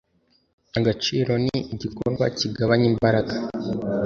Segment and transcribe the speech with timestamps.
[0.79, 3.33] Agaciro ni igikorwa kigabanya imbaraga